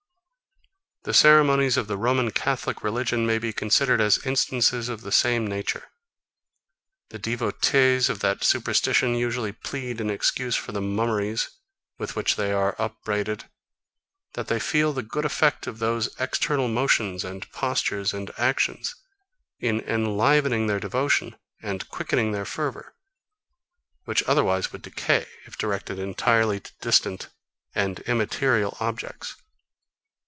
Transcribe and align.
The 1.03 1.15
ceremonies 1.15 1.77
of 1.77 1.87
the 1.87 1.97
Roman 1.97 2.29
Catholic 2.29 2.83
religion 2.83 3.25
may 3.25 3.39
be 3.39 3.51
considered 3.51 3.99
as 3.99 4.23
instances 4.23 4.87
of 4.87 5.01
the 5.01 5.11
same 5.11 5.47
nature. 5.47 5.85
The 7.09 7.17
devotees 7.17 8.07
of 8.07 8.19
that 8.19 8.43
superstition 8.43 9.15
usually 9.15 9.51
plead 9.51 9.99
in 9.99 10.11
excuse 10.11 10.55
for 10.55 10.73
the 10.73 10.79
mummeries, 10.79 11.49
with 11.97 12.15
which 12.15 12.35
they 12.35 12.51
are 12.51 12.75
upbraided, 12.77 13.45
that 14.33 14.47
they 14.47 14.59
feel 14.59 14.93
the 14.93 15.01
good 15.01 15.25
effect 15.25 15.65
of 15.65 15.79
those 15.79 16.13
external 16.19 16.67
motions, 16.67 17.23
and 17.25 17.51
postures, 17.51 18.13
and 18.13 18.29
actions, 18.37 18.93
in 19.59 19.81
enlivening 19.89 20.67
their 20.67 20.79
devotion 20.79 21.35
and 21.63 21.89
quickening 21.89 22.31
their 22.31 22.45
fervour, 22.45 22.93
which 24.05 24.21
otherwise 24.27 24.71
would 24.71 24.83
decay, 24.83 25.25
if 25.47 25.57
directed 25.57 25.97
entirely 25.97 26.59
to 26.59 26.71
distant 26.79 27.29
and 27.73 28.01
immaterial 28.01 28.77
objects. 28.79 29.33